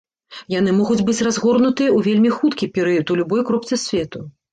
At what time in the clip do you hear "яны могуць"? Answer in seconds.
0.51-1.03